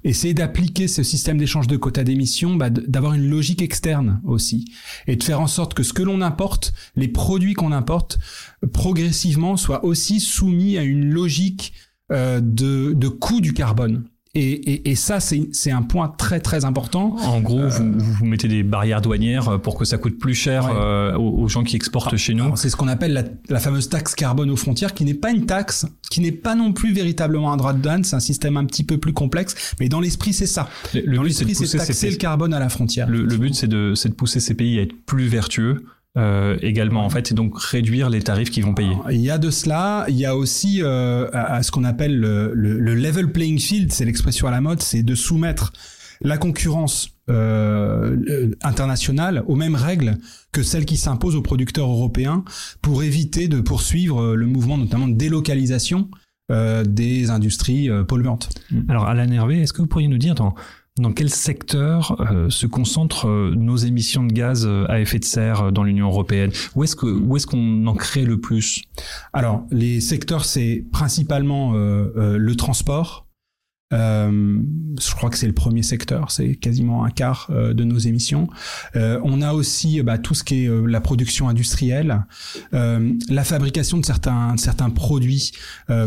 essayer 0.03 0.33
d'appliquer 0.33 0.87
ce 0.87 1.03
système 1.03 1.37
d'échange 1.37 1.67
de 1.67 1.77
quotas 1.77 2.03
d'émissions, 2.03 2.55
bah, 2.55 2.69
d'avoir 2.69 3.13
une 3.13 3.29
logique 3.29 3.61
externe 3.61 4.21
aussi, 4.23 4.65
et 5.07 5.15
de 5.15 5.23
faire 5.23 5.41
en 5.41 5.47
sorte 5.47 5.73
que 5.73 5.83
ce 5.83 5.93
que 5.93 6.03
l'on 6.03 6.21
importe, 6.21 6.73
les 6.95 7.07
produits 7.07 7.53
qu'on 7.53 7.71
importe, 7.71 8.19
progressivement 8.73 9.57
soient 9.57 9.83
aussi 9.83 10.19
soumis 10.19 10.77
à 10.77 10.83
une 10.83 11.05
logique 11.05 11.73
euh, 12.11 12.39
de, 12.41 12.93
de 12.93 13.07
coût 13.07 13.41
du 13.41 13.53
carbone. 13.53 14.05
Et, 14.35 14.51
et, 14.51 14.91
et, 14.91 14.95
ça, 14.95 15.19
c'est 15.19 15.71
un 15.71 15.81
point 15.81 16.07
très 16.07 16.39
très 16.39 16.63
important. 16.63 17.15
En 17.17 17.41
gros, 17.41 17.67
vous, 17.67 17.81
euh, 17.81 17.93
vous, 17.97 18.25
mettez 18.25 18.47
des 18.47 18.61
barrières 18.61 19.01
douanières 19.01 19.59
pour 19.59 19.75
que 19.75 19.85
ça 19.85 19.97
coûte 19.97 20.19
plus 20.19 20.35
cher 20.35 20.67
euh, 20.67 21.17
aux, 21.17 21.47
gens 21.47 21.63
qui 21.63 21.75
exportent 21.75 22.15
chez 22.15 22.35
nous. 22.35 22.55
C'est 22.55 22.69
ce 22.69 22.75
qu'on 22.75 22.87
appelle 22.87 23.13
la, 23.13 23.23
la, 23.49 23.59
fameuse 23.59 23.89
taxe 23.89 24.13
carbone 24.13 24.51
aux 24.51 24.55
frontières, 24.55 24.93
qui 24.93 25.03
n'est 25.03 25.15
pas 25.15 25.31
une 25.31 25.47
taxe, 25.47 25.87
qui 26.11 26.21
n'est 26.21 26.31
pas 26.31 26.53
non 26.53 26.73
plus 26.73 26.93
véritablement 26.93 27.51
un 27.51 27.57
droit 27.57 27.73
de 27.73 27.81
douane. 27.81 28.03
C'est 28.03 28.15
un 28.15 28.19
système 28.19 28.55
un 28.57 28.65
petit 28.65 28.83
peu 28.83 28.99
plus 28.99 29.13
complexe, 29.13 29.73
mais 29.79 29.89
dans 29.89 29.99
l'esprit, 29.99 30.33
c'est 30.33 30.45
ça. 30.45 30.69
Le, 30.93 31.15
dans 31.15 31.23
l'esprit, 31.23 31.55
c'est 31.55 31.77
taxer 31.77 32.11
le 32.11 32.17
carbone 32.17 32.53
à 32.53 32.59
la 32.59 32.69
frontière. 32.69 33.09
Le, 33.09 33.23
le 33.23 33.37
but, 33.37 33.55
c'est 33.55 33.67
de, 33.67 33.95
de 33.95 34.13
pousser 34.13 34.39
ces 34.39 34.53
pays 34.53 34.77
à 34.77 34.83
être 34.83 34.93
plus 35.07 35.27
vertueux 35.27 35.85
euh, 36.17 36.57
également 36.63 37.05
en 37.05 37.09
fait 37.11 37.31
et 37.31 37.35
donc 37.35 37.59
réduire 37.59 38.09
les 38.09 38.23
tarifs 38.23 38.49
qu'ils 38.49 38.65
vont 38.65 38.73
payer. 38.73 38.95
il 39.11 39.21
y 39.21 39.29
a 39.29 39.37
de 39.37 39.51
cela, 39.51 40.05
il 40.09 40.15
y 40.15 40.25
a 40.25 40.35
aussi 40.35 40.81
euh, 40.81 41.29
à, 41.33 41.61
ce 41.61 41.69
qu'on 41.69 41.83
appelle 41.83 42.19
le, 42.19 42.51
le, 42.55 42.95
level 42.95 43.31
playing 43.31 43.59
field, 43.59 43.93
c'est 43.93 44.05
l'expression 44.05 44.47
à 44.47 44.51
la 44.51 44.59
mode, 44.59 44.81
c'est 44.81 45.03
de 45.03 45.13
soumettre 45.13 45.71
la 46.21 46.39
concurrence 46.39 47.11
euh, 47.29 48.17
internationale 48.63 49.43
aux 49.45 49.55
mêmes 49.55 49.75
règles 49.75 50.17
que 50.51 50.63
celles 50.63 50.85
qui 50.85 50.97
s'imposent 50.97 51.35
aux 51.35 51.43
producteurs 51.43 51.91
européens 51.91 52.43
pour 52.81 53.03
éviter 53.03 53.47
de 53.47 53.61
poursuivre 53.61 54.33
le 54.33 54.47
mouvement 54.47 54.79
notamment 54.79 55.07
de 55.07 55.15
délocalisation 55.15 56.09
des 56.87 57.29
industries 57.29 57.89
polluantes. 58.07 58.49
Alors 58.87 59.05
Alain 59.05 59.31
Hervé, 59.31 59.61
est-ce 59.61 59.71
que 59.71 59.83
vous 59.83 59.87
pourriez 59.87 60.07
nous 60.07 60.17
dire 60.17 60.33
dans 60.33 60.55
dans 60.99 61.11
quel 61.11 61.29
secteur 61.29 62.15
euh, 62.19 62.49
se 62.49 62.67
concentrent 62.67 63.27
euh, 63.27 63.53
nos 63.55 63.77
émissions 63.77 64.23
de 64.23 64.33
gaz 64.33 64.65
euh, 64.65 64.85
à 64.89 64.99
effet 64.99 65.19
de 65.19 65.25
serre 65.25 65.71
dans 65.71 65.83
l'Union 65.83 66.07
européenne? 66.07 66.51
Où 66.75 66.83
est-ce 66.83 66.95
que 66.95 67.05
où 67.05 67.37
est-ce 67.37 67.47
qu'on 67.47 67.87
en 67.87 67.95
crée 67.95 68.25
le 68.25 68.39
plus? 68.39 68.83
Alors, 69.33 69.65
les 69.71 70.01
secteurs, 70.01 70.45
c'est 70.45 70.85
principalement 70.91 71.73
le 71.73 72.55
transport. 72.55 73.27
je 73.91 75.15
crois 75.15 75.29
que 75.29 75.37
c'est 75.37 75.47
le 75.47 75.53
premier 75.53 75.83
secteur, 75.83 76.31
c'est 76.31 76.55
quasiment 76.55 77.05
un 77.05 77.09
quart 77.09 77.49
de 77.49 77.83
nos 77.83 77.97
émissions. 77.97 78.47
on 78.95 79.41
a 79.41 79.53
aussi 79.53 80.01
bah, 80.01 80.17
tout 80.17 80.33
ce 80.33 80.43
qui 80.43 80.65
est 80.65 80.87
la 80.87 81.01
production 81.01 81.49
industrielle, 81.49 82.25
la 82.71 83.43
fabrication 83.43 83.97
de 83.97 84.05
certains 84.05 84.55
certains 84.57 84.89
produits 84.89 85.51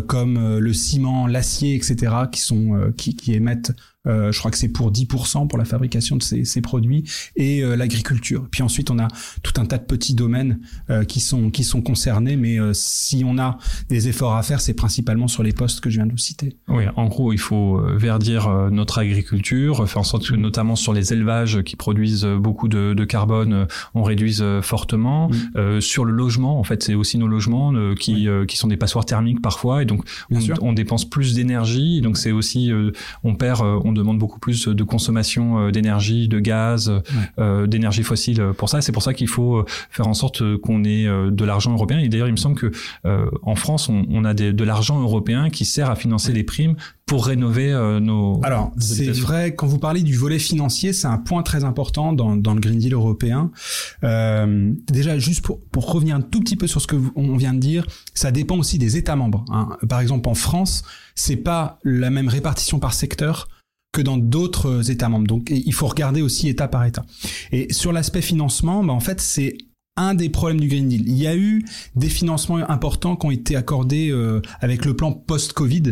comme 0.07 0.59
le 0.59 0.73
ciment, 0.73 1.27
l'acier, 1.27 1.75
etc., 1.75 2.13
qui 2.31 2.41
sont 2.41 2.93
qui, 2.97 3.17
qui 3.17 3.35
émettent 3.35 3.73
euh, 3.73 3.92
je 4.05 4.39
crois 4.39 4.51
que 4.51 4.57
c'est 4.57 4.69
pour 4.69 4.91
10% 4.91 5.49
pour 5.49 5.59
la 5.59 5.65
fabrication 5.65 6.17
de 6.17 6.23
ces, 6.23 6.45
ces 6.45 6.61
produits 6.61 7.05
et 7.37 7.63
euh, 7.63 7.77
l'agriculture. 7.77 8.47
Puis 8.51 8.63
ensuite, 8.63 8.91
on 8.91 8.99
a 8.99 9.09
tout 9.43 9.61
un 9.61 9.67
tas 9.67 9.79
de 9.79 9.85
petits 9.85 10.15
domaines 10.15 10.61
euh, 10.91 11.05
qui 11.05 11.21
sont 11.21 11.51
qui 11.51 11.65
sont 11.65 11.83
concernés, 11.83 12.37
mais 12.37 12.59
si 12.73 13.23
on 13.27 13.39
a 13.39 13.59
des 13.89 14.09
efforts 14.09 14.35
à 14.35 14.43
faire, 14.43 14.61
c'est 14.61 14.75
principalement 14.75 15.29
sur 15.29 15.43
les 15.43 15.53
postes 15.53 15.81
que 15.81 15.91
je 15.91 15.97
viens 15.97 16.07
de 16.07 16.13
vous 16.13 16.19
citer. 16.19 16.57
Oui, 16.69 16.85
en 16.97 17.07
gros, 17.07 17.33
il 17.33 17.39
faut 17.39 17.81
verdir 17.97 18.49
notre 18.71 18.99
agriculture, 18.99 19.89
faire 19.89 20.01
en 20.01 20.05
sorte 20.05 20.29
que 20.29 20.35
notamment 20.35 20.77
sur 20.77 20.93
les 20.93 21.13
élevages 21.13 21.63
qui 21.63 21.77
produisent 21.77 22.25
beaucoup 22.25 22.69
de, 22.69 22.95
de 22.95 23.05
carbone, 23.05 23.67
on 23.95 24.03
réduise 24.03 24.45
fortement. 24.63 25.31
Mm. 25.55 25.81
sur 25.81 26.05
le 26.05 26.13
logement, 26.13 26.59
en 26.59 26.65
fait, 26.65 26.83
c'est 26.83 26.95
aussi 26.95 27.19
nos 27.19 27.29
logements 27.29 27.73
qui 27.95 28.29
qui 28.49 28.57
sont 28.57 28.69
des 28.69 28.77
passoires 28.77 29.05
thermiques 29.05 29.43
parfois, 29.43 29.83
et 29.83 29.85
donc 29.85 30.05
on, 30.31 30.39
on, 30.61 30.73
dépense 30.73 31.09
plus 31.09 31.35
d'énergie, 31.35 32.01
donc 32.01 32.17
c'est 32.17 32.33
aussi 32.33 32.71
on 33.23 33.35
perd 33.35 33.63
on 33.85 33.92
demande 33.93 34.19
beaucoup 34.19 34.39
plus 34.39 34.69
de 34.69 34.85
consommation 34.85 35.71
d'énergie, 35.71 36.29
de 36.29 36.39
gaz, 36.39 36.93
d'énergie 37.39 38.03
fossile 38.03 38.53
pour 38.57 38.69
ça. 38.69 38.81
C'est 38.81 38.93
pour 38.93 39.03
ça 39.03 39.15
qu'il 39.15 39.29
faut 39.29 39.65
faire 39.91 40.07
en 40.07 40.15
sorte 40.15 40.57
qu'on 40.59 40.85
ait 40.85 41.07
de 41.07 41.45
l'argent 41.45 41.73
européen. 41.73 41.99
Et 41.99 42.09
d'ailleurs, 42.09 42.29
il 42.29 42.33
me 42.33 42.37
semble 42.37 42.57
que 42.57 42.73
en 43.43 43.55
France, 43.55 43.89
on, 43.89 44.25
a 44.25 44.35
de 44.35 44.65
l'argent 44.65 45.01
européen 45.01 45.51
qui 45.51 45.65
sert 45.65 45.91
à 45.91 45.97
financer 45.97 46.33
les 46.33 46.45
primes 46.45 46.77
pour 47.07 47.27
rénover 47.27 47.73
nos. 48.01 48.41
Alors, 48.43 48.73
c'est 48.79 49.11
vrai, 49.11 49.55
quand 49.55 49.67
vous 49.67 49.79
parlez 49.79 50.03
du 50.03 50.17
volet 50.17 50.39
financier, 50.39 50.93
c'est 50.93 51.09
un 51.09 51.19
point 51.19 51.43
très 51.43 51.65
important 51.65 52.13
dans, 52.13 52.37
dans 52.37 52.55
le 52.55 52.61
Green 52.61 52.79
Deal 52.79 52.95
européen. 52.95 53.51
Euh, 54.05 54.73
déjà, 54.91 55.19
juste 55.19 55.43
pour, 55.43 55.61
pour 55.61 55.93
revenir 55.93 56.17
un 56.17 56.21
tout 56.21 56.41
petit 56.41 56.57
peu 56.57 56.67
sur 56.67 56.81
ce 56.81 56.87
que 56.87 56.97
on 57.15 57.37
vient 57.37 57.55
de 57.55 57.59
dire, 57.59 57.87
ça 58.15 58.31
dépend 58.31 58.57
aussi 58.59 58.79
des 58.79 58.97
États 58.97 59.17
membres. 59.17 59.45
Hein. 59.51 59.77
Par 59.89 60.01
exemple, 60.01 60.29
en 60.29 60.35
France, 60.35 60.83
c'est 61.15 61.37
pas 61.37 61.79
la 61.85 62.11
même 62.11 62.29
répartition 62.29 62.79
par 62.79 62.95
secteur 62.95 63.49
que 63.93 64.01
dans 64.01 64.17
d'autres 64.17 64.91
États 64.91 65.09
membres. 65.09 65.27
Donc, 65.27 65.51
il 65.51 65.73
faut 65.75 65.87
regarder 65.87 66.23
aussi 66.23 66.49
État 66.49 66.67
par 66.67 66.85
État. 66.85 67.05
Et 67.53 67.73
sur 67.73 67.93
l'aspect 67.93 68.23
financement, 68.23 68.83
bah, 68.83 68.93
en 68.93 69.01
fait, 69.01 69.21
c'est 69.21 69.59
un 69.97 70.15
des 70.15 70.31
problèmes 70.31 70.61
du 70.61 70.69
Green 70.69 70.89
Deal. 70.89 71.03
Il 71.07 71.19
y 71.19 71.27
a 71.27 71.37
eu 71.37 71.65
des 71.97 72.09
financements 72.09 72.57
importants 72.57 73.15
qui 73.15 73.27
ont 73.27 73.31
été 73.31 73.57
accordés 73.57 74.11
euh, 74.11 74.41
avec 74.61 74.87
le 74.87 74.97
plan 74.97 75.13
post-Covid. 75.13 75.83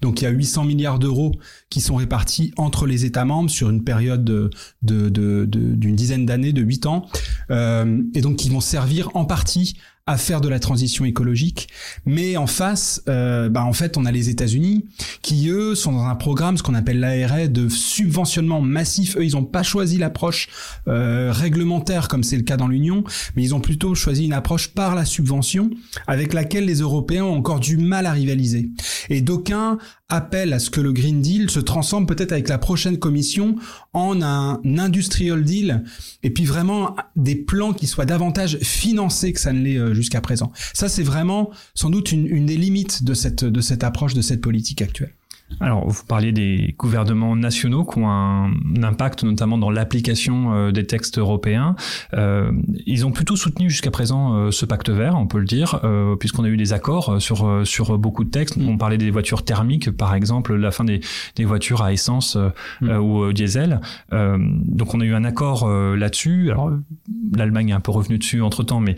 Donc 0.00 0.20
il 0.20 0.24
y 0.24 0.26
a 0.26 0.30
800 0.30 0.64
milliards 0.64 0.98
d'euros 0.98 1.32
qui 1.70 1.80
sont 1.80 1.94
répartis 1.94 2.52
entre 2.56 2.86
les 2.86 3.04
États 3.04 3.24
membres 3.24 3.50
sur 3.50 3.70
une 3.70 3.84
période 3.84 4.24
d'une 4.24 4.50
de, 4.82 5.08
de, 5.08 5.44
de, 5.46 5.90
dizaine 5.90 6.26
d'années, 6.26 6.52
de 6.52 6.62
8 6.62 6.86
ans, 6.86 7.06
euh, 7.50 8.02
et 8.14 8.22
donc 8.22 8.36
qui 8.36 8.48
vont 8.48 8.60
servir 8.60 9.10
en 9.14 9.24
partie 9.24 9.76
à 10.06 10.18
faire 10.18 10.42
de 10.42 10.50
la 10.50 10.58
transition 10.58 11.06
écologique. 11.06 11.68
Mais 12.04 12.36
en 12.36 12.46
face, 12.46 13.02
euh, 13.08 13.48
bah 13.48 13.64
en 13.64 13.72
fait, 13.72 13.96
on 13.96 14.04
a 14.04 14.12
les 14.12 14.28
États-Unis 14.28 14.84
qui, 15.22 15.48
eux, 15.48 15.74
sont 15.74 15.92
dans 15.92 16.04
un 16.04 16.14
programme, 16.14 16.58
ce 16.58 16.62
qu'on 16.62 16.74
appelle 16.74 17.00
l'ARE, 17.00 17.48
de 17.48 17.70
subventionnement 17.70 18.60
massif. 18.60 19.16
Eux, 19.16 19.24
ils 19.24 19.32
n'ont 19.32 19.44
pas 19.44 19.62
choisi 19.62 19.96
l'approche 19.96 20.48
euh, 20.88 21.32
réglementaire 21.32 22.08
comme 22.08 22.22
c'est 22.22 22.36
le 22.36 22.42
cas 22.42 22.58
dans 22.58 22.68
l'Union, 22.68 23.02
mais 23.34 23.42
ils 23.44 23.54
ont 23.54 23.60
plutôt 23.60 23.94
choisi 23.94 24.26
une 24.26 24.34
approche 24.34 24.68
par 24.68 24.94
la 24.94 25.06
subvention 25.06 25.70
avec 26.06 26.34
laquelle 26.34 26.66
les 26.66 26.80
Européens 26.80 27.24
ont 27.24 27.36
encore 27.36 27.60
du 27.60 27.78
mal 27.78 28.04
à 28.04 28.12
rivaliser. 28.12 28.68
Et 29.10 29.20
d'aucuns 29.20 29.78
appellent 30.08 30.52
à 30.52 30.58
ce 30.58 30.70
que 30.70 30.80
le 30.80 30.92
Green 30.92 31.22
Deal 31.22 31.50
se 31.50 31.60
transforme 31.60 32.06
peut-être 32.06 32.32
avec 32.32 32.48
la 32.48 32.58
prochaine 32.58 32.98
commission 32.98 33.56
en 33.92 34.22
un 34.22 34.60
industrial 34.78 35.42
deal 35.42 35.84
et 36.22 36.30
puis 36.30 36.44
vraiment 36.44 36.96
des 37.16 37.36
plans 37.36 37.72
qui 37.72 37.86
soient 37.86 38.06
davantage 38.06 38.58
financés 38.58 39.32
que 39.32 39.40
ça 39.40 39.52
ne 39.52 39.60
l'est 39.60 39.78
euh, 39.78 39.94
jusqu'à 39.94 40.20
présent. 40.20 40.52
Ça, 40.72 40.88
c'est 40.88 41.02
vraiment 41.02 41.50
sans 41.74 41.90
doute 41.90 42.12
une, 42.12 42.26
une 42.26 42.46
des 42.46 42.56
limites 42.56 43.04
de 43.04 43.14
cette, 43.14 43.44
de 43.44 43.60
cette 43.60 43.84
approche, 43.84 44.14
de 44.14 44.22
cette 44.22 44.40
politique 44.40 44.82
actuelle. 44.82 45.14
Alors, 45.60 45.88
vous 45.88 46.04
parliez 46.04 46.32
des 46.32 46.74
gouvernements 46.78 47.36
nationaux 47.36 47.84
qui 47.84 47.98
ont 47.98 48.08
un, 48.08 48.52
impact 48.82 49.24
notamment 49.24 49.58
dans 49.58 49.70
l'application 49.70 50.52
euh, 50.52 50.72
des 50.72 50.86
textes 50.86 51.18
européens. 51.18 51.74
Euh, 52.14 52.52
ils 52.86 53.06
ont 53.06 53.12
plutôt 53.12 53.36
soutenu 53.36 53.70
jusqu'à 53.70 53.90
présent 53.90 54.34
euh, 54.34 54.50
ce 54.50 54.66
pacte 54.66 54.90
vert, 54.90 55.16
on 55.16 55.26
peut 55.26 55.38
le 55.38 55.44
dire, 55.44 55.80
puisqu'on 56.18 56.44
a 56.44 56.48
eu 56.48 56.56
des 56.56 56.72
accords 56.72 57.20
sur 57.20 57.62
sur 57.64 57.98
beaucoup 57.98 58.24
de 58.24 58.30
textes. 58.30 58.56
Mm. 58.56 58.68
On 58.68 58.78
parlait 58.78 58.98
des 58.98 59.10
voitures 59.10 59.44
thermiques, 59.44 59.90
par 59.90 60.14
exemple, 60.14 60.54
la 60.54 60.70
fin 60.70 60.84
des, 60.84 61.00
des 61.36 61.44
voitures 61.44 61.82
à 61.82 61.92
essence 61.92 62.36
mm. 62.80 62.90
ou 62.98 63.32
diesel. 63.32 63.80
donc, 64.10 64.94
on 64.94 65.00
a 65.00 65.04
eu 65.04 65.14
un 65.14 65.24
accord 65.24 65.68
là-dessus. 65.68 66.50
Alors, 66.50 66.70
l'Allemagne 67.36 67.70
est 67.70 67.74
un 67.74 67.80
peu 67.80 67.92
revenue 67.92 68.18
dessus 68.18 68.42
entre 68.42 68.62
temps, 68.62 68.80
mais 68.80 68.96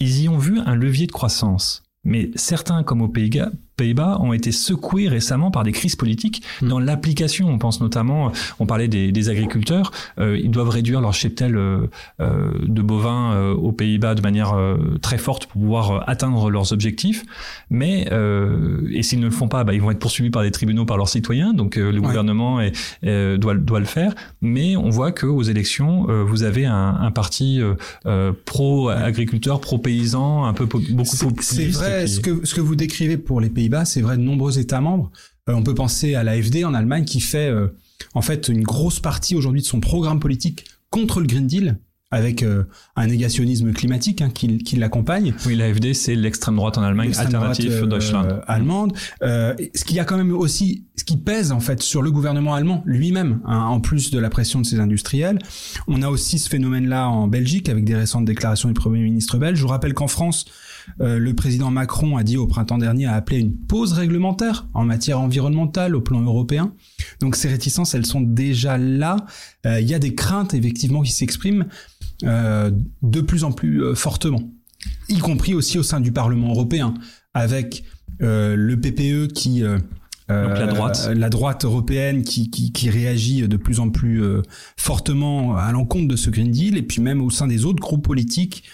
ils 0.00 0.22
y 0.22 0.28
ont 0.28 0.38
vu 0.38 0.58
un 0.58 0.74
levier 0.74 1.06
de 1.06 1.12
croissance. 1.12 1.82
Mais 2.04 2.30
certains, 2.34 2.82
comme 2.82 3.02
aux 3.02 3.08
Pays-Bas, 3.08 3.50
Pays-Bas 3.80 4.18
ont 4.20 4.34
été 4.34 4.52
secoués 4.52 5.08
récemment 5.08 5.50
par 5.50 5.62
des 5.62 5.72
crises 5.72 5.96
politiques 5.96 6.42
hmm. 6.60 6.68
dans 6.68 6.78
l'application. 6.78 7.48
On 7.48 7.56
pense 7.56 7.80
notamment, 7.80 8.30
on 8.58 8.66
parlait 8.66 8.88
des, 8.88 9.28
agriculteurs, 9.30 9.90
euh, 10.18 10.38
ils 10.38 10.50
doivent 10.50 10.68
réduire 10.68 11.00
leur 11.00 11.14
cheptel 11.14 11.56
euh, 11.56 11.86
euh, 12.20 12.50
de 12.62 12.82
bovins 12.82 13.52
aux 13.52 13.72
Pays-Bas 13.72 14.14
de 14.14 14.20
manière 14.20 14.54
très 15.00 15.16
forte 15.16 15.46
pour 15.46 15.62
pouvoir 15.62 16.08
atteindre 16.08 16.50
leurs 16.50 16.74
objectifs. 16.74 17.24
Mais 17.70 18.02
et 18.90 19.02
s'ils 19.02 19.20
ne 19.20 19.24
le 19.24 19.30
font 19.30 19.48
pas, 19.48 19.64
bah, 19.64 19.72
ils 19.72 19.80
vont 19.80 19.90
être 19.90 19.98
poursuivis 19.98 20.30
par 20.30 20.42
des 20.42 20.50
tribunaux 20.50 20.84
par 20.84 20.98
leurs 20.98 21.08
citoyens. 21.08 21.54
Donc 21.54 21.76
le 21.76 22.00
gouvernement 22.00 22.60
est, 22.60 22.72
doit, 23.38 23.54
doit 23.54 23.80
le 23.80 23.86
faire. 23.86 24.14
Mais 24.42 24.76
on 24.76 24.90
voit 24.90 25.12
que 25.12 25.26
aux 25.26 25.42
élections, 25.42 26.06
vous 26.24 26.42
avez 26.42 26.66
un, 26.66 26.96
un 27.00 27.10
parti 27.10 27.60
pro-agriculteur, 28.44 29.60
pro-paysan, 29.60 30.44
un 30.44 30.52
peu 30.52 30.66
beaucoup 30.66 31.16
populiste. 31.16 31.54
C'est 31.54 31.66
vrai. 31.68 32.06
Ce 32.06 32.20
que 32.20 32.44
ce 32.44 32.54
que 32.54 32.60
vous 32.60 32.76
décrivez 32.76 33.16
pour 33.16 33.40
les 33.40 33.48
pays 33.48 33.69
c'est 33.84 34.00
vrai 34.00 34.16
de 34.16 34.22
nombreux 34.22 34.58
États 34.58 34.80
membres. 34.80 35.10
Euh, 35.48 35.54
on 35.54 35.62
peut 35.62 35.74
penser 35.74 36.14
à 36.14 36.22
l'AFD 36.22 36.64
en 36.64 36.74
Allemagne 36.74 37.04
qui 37.04 37.20
fait 37.20 37.48
euh, 37.48 37.68
en 38.14 38.22
fait 38.22 38.48
une 38.48 38.62
grosse 38.62 39.00
partie 39.00 39.34
aujourd'hui 39.34 39.62
de 39.62 39.66
son 39.66 39.80
programme 39.80 40.20
politique 40.20 40.64
contre 40.90 41.20
le 41.20 41.26
Green 41.26 41.46
Deal 41.46 41.78
avec 42.12 42.42
euh, 42.42 42.64
un 42.96 43.06
négationnisme 43.06 43.72
climatique 43.72 44.20
hein, 44.20 44.30
qui, 44.30 44.58
qui 44.58 44.74
l'accompagne. 44.74 45.32
Oui, 45.46 45.54
l'AFD, 45.54 45.94
c'est 45.94 46.16
l'extrême 46.16 46.56
droite 46.56 46.76
en 46.76 46.82
Allemagne, 46.82 47.12
alternative 47.16 47.84
Deutschland. 47.86 48.40
allemande. 48.48 48.96
ce 49.20 49.84
qui 49.84 50.00
a 50.00 50.04
quand 50.04 50.16
même 50.16 50.32
aussi, 50.32 50.86
ce 50.96 51.04
qui 51.04 51.16
pèse 51.16 51.52
en 51.52 51.60
fait 51.60 51.80
sur 51.80 52.02
le 52.02 52.10
gouvernement 52.10 52.54
allemand 52.54 52.82
lui-même, 52.84 53.40
hein, 53.46 53.60
en 53.60 53.80
plus 53.80 54.10
de 54.10 54.18
la 54.18 54.28
pression 54.28 54.60
de 54.60 54.66
ses 54.66 54.80
industriels. 54.80 55.38
On 55.86 56.02
a 56.02 56.08
aussi 56.08 56.40
ce 56.40 56.48
phénomène-là 56.48 57.08
en 57.08 57.28
Belgique 57.28 57.68
avec 57.68 57.84
des 57.84 57.94
récentes 57.94 58.24
déclarations 58.24 58.68
du 58.68 58.74
Premier 58.74 59.02
ministre 59.02 59.38
belge. 59.38 59.58
Je 59.58 59.62
vous 59.62 59.68
rappelle 59.68 59.94
qu'en 59.94 60.08
France, 60.08 60.46
euh, 61.00 61.18
le 61.18 61.34
président 61.34 61.70
Macron 61.70 62.16
a 62.16 62.22
dit 62.22 62.36
au 62.36 62.46
printemps 62.46 62.78
dernier, 62.78 63.06
a 63.06 63.14
appelé 63.14 63.38
une 63.38 63.54
pause 63.54 63.92
réglementaire 63.92 64.66
en 64.74 64.84
matière 64.84 65.20
environnementale 65.20 65.94
au 65.94 66.00
plan 66.00 66.20
européen. 66.20 66.72
Donc 67.20 67.36
ces 67.36 67.48
réticences, 67.48 67.94
elles 67.94 68.06
sont 68.06 68.20
déjà 68.20 68.78
là. 68.78 69.16
Euh, 69.66 69.80
il 69.80 69.88
y 69.88 69.94
a 69.94 69.98
des 69.98 70.14
craintes 70.14 70.54
effectivement 70.54 71.02
qui 71.02 71.12
s'expriment 71.12 71.66
euh, 72.24 72.70
de 73.02 73.20
plus 73.20 73.44
en 73.44 73.52
plus 73.52 73.94
fortement, 73.94 74.42
y 75.08 75.18
compris 75.18 75.54
aussi 75.54 75.78
au 75.78 75.82
sein 75.82 76.00
du 76.00 76.12
Parlement 76.12 76.50
européen, 76.50 76.94
avec 77.34 77.84
le 78.18 78.74
PPE 78.74 79.32
qui 79.32 79.62
la 80.28 80.66
droite, 80.66 81.10
la 81.14 81.30
droite 81.30 81.64
européenne 81.64 82.22
qui, 82.22 82.50
qui, 82.50 82.70
qui, 82.72 82.90
réagit 82.90 83.48
de 83.48 83.56
plus 83.56 83.80
en 83.80 83.88
plus 83.88 84.22
fortement 84.76 85.56
à 85.56 85.72
l'encontre 85.72 86.08
de 86.08 86.16
ce 86.16 86.28
Green 86.28 86.50
Deal, 86.50 86.76
et 86.76 86.82
puis 86.82 87.00
même 87.00 87.22
au 87.22 87.30
sein 87.30 87.46
des 87.46 87.64
autres 87.64 87.80
groupes 87.80 88.04
politiques 88.04 88.64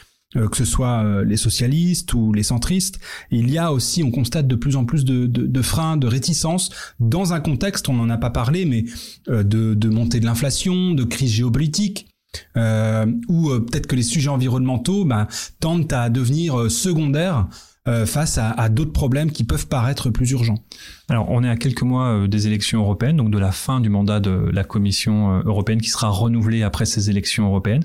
que 0.44 0.56
ce 0.56 0.64
soit 0.64 1.02
euh, 1.02 1.24
les 1.24 1.36
socialistes 1.36 2.12
ou 2.14 2.32
les 2.32 2.42
centristes, 2.42 3.00
il 3.30 3.50
y 3.50 3.58
a 3.58 3.72
aussi, 3.72 4.02
on 4.02 4.10
constate 4.10 4.46
de 4.46 4.54
plus 4.54 4.76
en 4.76 4.84
plus 4.84 5.04
de, 5.04 5.26
de, 5.26 5.46
de 5.46 5.62
freins, 5.62 5.96
de 5.96 6.06
réticences 6.06 6.70
dans 7.00 7.32
un 7.32 7.40
contexte, 7.40 7.88
on 7.88 7.94
n'en 7.94 8.10
a 8.10 8.18
pas 8.18 8.30
parlé, 8.30 8.64
mais 8.64 8.84
euh, 9.28 9.42
de, 9.42 9.74
de 9.74 9.88
montée 9.88 10.20
de 10.20 10.26
l'inflation, 10.26 10.92
de 10.92 11.04
crise 11.04 11.32
géopolitique. 11.32 12.08
Euh, 12.56 13.06
ou 13.28 13.48
peut-être 13.60 13.86
que 13.86 13.96
les 13.96 14.02
sujets 14.02 14.28
environnementaux 14.28 15.06
bah, 15.06 15.26
tendent 15.58 15.90
à 15.92 16.10
devenir 16.10 16.70
secondaires 16.70 17.48
face 18.04 18.36
à, 18.36 18.50
à 18.50 18.68
d'autres 18.68 18.92
problèmes 18.92 19.30
qui 19.30 19.44
peuvent 19.44 19.68
paraître 19.68 20.10
plus 20.10 20.32
urgents. 20.32 20.58
Alors, 21.08 21.30
on 21.30 21.44
est 21.44 21.48
à 21.48 21.54
quelques 21.54 21.82
mois 21.82 22.26
des 22.26 22.48
élections 22.48 22.80
européennes, 22.80 23.16
donc 23.16 23.30
de 23.30 23.38
la 23.38 23.52
fin 23.52 23.80
du 23.80 23.88
mandat 23.88 24.18
de 24.18 24.50
la 24.52 24.64
Commission 24.64 25.40
européenne 25.46 25.80
qui 25.80 25.88
sera 25.88 26.08
renouvelée 26.08 26.64
après 26.64 26.84
ces 26.84 27.10
élections 27.10 27.46
européennes. 27.46 27.84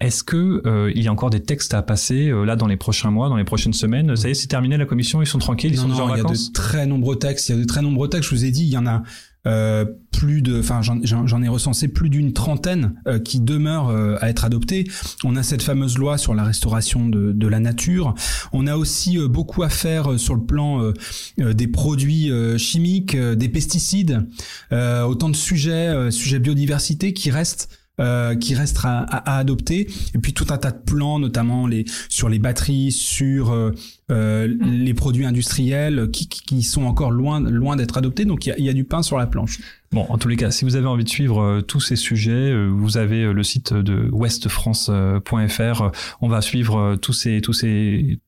Est-ce 0.00 0.24
que 0.24 0.62
euh, 0.66 0.90
il 0.94 1.02
y 1.02 1.08
a 1.08 1.12
encore 1.12 1.28
des 1.28 1.42
textes 1.42 1.74
à 1.74 1.82
passer 1.82 2.30
euh, 2.30 2.44
là 2.44 2.56
dans 2.56 2.66
les 2.66 2.78
prochains 2.78 3.10
mois, 3.10 3.28
dans 3.28 3.36
les 3.36 3.44
prochaines 3.44 3.74
semaines? 3.74 4.16
Ça 4.16 4.28
y 4.28 4.30
est, 4.30 4.34
c'est 4.34 4.46
terminé 4.46 4.78
la 4.78 4.86
commission, 4.86 5.20
ils 5.20 5.26
sont 5.26 5.38
tranquilles, 5.38 5.72
ils 5.72 5.78
sont 5.78 5.88
déjà 5.88 6.04
en 6.04 6.08
vacances. 6.08 6.40
Il 6.40 6.42
y 6.42 6.46
a 6.46 6.48
de 6.48 6.52
très 6.54 6.86
nombreux 6.86 7.16
textes. 7.16 7.50
Il 7.50 7.56
y 7.56 7.58
a 7.58 7.60
de 7.60 7.66
très 7.66 7.82
nombreux 7.82 8.08
textes. 8.08 8.30
Je 8.30 8.34
vous 8.34 8.44
ai 8.46 8.50
dit, 8.50 8.62
il 8.62 8.70
y 8.70 8.78
en 8.78 8.86
a 8.86 9.02
euh, 9.46 9.84
plus 10.10 10.42
de, 10.42 10.60
enfin 10.60 10.80
j'en 10.82 11.42
ai 11.42 11.48
recensé 11.48 11.88
plus 11.88 12.10
d'une 12.10 12.34
trentaine 12.34 12.94
euh, 13.06 13.18
qui 13.18 13.40
demeurent 13.40 13.90
à 14.22 14.30
être 14.30 14.46
adoptés. 14.46 14.90
On 15.22 15.36
a 15.36 15.42
cette 15.42 15.62
fameuse 15.62 15.98
loi 15.98 16.16
sur 16.16 16.34
la 16.34 16.44
restauration 16.44 17.06
de, 17.06 17.32
de 17.32 17.46
la 17.46 17.60
nature. 17.60 18.14
On 18.54 18.66
a 18.66 18.76
aussi 18.76 19.18
beaucoup 19.28 19.62
à 19.62 19.68
faire 19.68 20.18
sur 20.18 20.34
le 20.34 20.42
plan 20.42 20.92
des 21.36 21.66
produits 21.66 22.30
chimiques, 22.56 23.16
des 23.16 23.48
pesticides, 23.50 24.26
autant 24.72 25.28
de 25.28 25.36
sujets, 25.36 26.10
sujets 26.10 26.38
biodiversité 26.38 27.12
qui 27.12 27.30
restent 27.30 27.79
euh, 28.00 28.34
qui 28.34 28.54
restera 28.54 29.00
à, 29.00 29.38
adopter. 29.38 29.86
Et 30.14 30.18
puis 30.18 30.32
tout 30.32 30.46
un 30.50 30.56
tas 30.56 30.70
de 30.70 30.78
plans, 30.78 31.18
notamment 31.18 31.66
les 31.66 31.84
sur 32.08 32.30
les 32.30 32.38
batteries, 32.38 32.92
sur 32.92 33.52
euh, 33.52 33.72
euh, 34.10 34.48
les 34.62 34.94
produits 34.94 35.26
industriels, 35.26 36.08
qui, 36.10 36.26
qui, 36.26 36.62
sont 36.62 36.84
encore 36.84 37.10
loin 37.10 37.40
loin 37.40 37.76
d'être 37.76 37.98
adoptés. 37.98 38.24
Donc 38.24 38.46
il 38.46 38.54
y 38.58 38.62
y 38.62 38.68
a, 38.70 38.72
du 38.72 38.84
pain 38.84 39.02
sur 39.02 39.18
la 39.18 39.26
planche. 39.26 39.60
Bon, 39.92 40.06
en 40.08 40.16
tous 40.16 40.28
les 40.28 40.36
cas, 40.36 40.50
si 40.50 40.64
vous 40.64 40.76
avez 40.76 40.86
envie 40.86 41.04
de 41.04 41.10
suivre 41.10 41.60
tous 41.60 41.80
ces 41.80 41.96
sujets, 41.96 42.54
vous 42.68 42.96
avez 42.96 43.32
le 43.32 43.42
site 43.42 43.74
de 43.74 44.08
westfrance.fr. 44.12 45.90
On 46.22 46.28
va 46.28 46.40
suivre 46.40 46.96
tous 46.96 47.12
ces 47.12 47.40
tous 47.42 47.52
ces 47.52 48.18